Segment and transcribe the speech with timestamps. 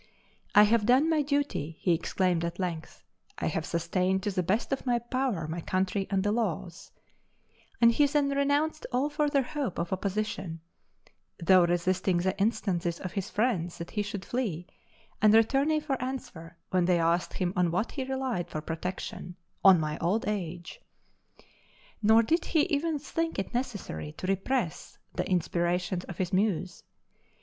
[0.55, 3.03] "I have done my duty (he exclaimed at length);
[3.37, 6.91] I have sustained to the best of my power my country and the laws";
[7.79, 10.59] and he then renounced all further hope of opposition
[11.37, 14.65] though resisting the instances of his friends that he should flee,
[15.21, 19.79] and returning for answer, when they asked him on what he relied for protection, "On
[19.79, 20.81] my old age."
[22.01, 26.81] Nor did he even think it necessary to repress the inspirations of his Muse.